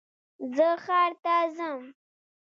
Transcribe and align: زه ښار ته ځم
زه 0.55 0.69
ښار 0.83 1.11
ته 1.23 1.35
ځم 1.55 1.81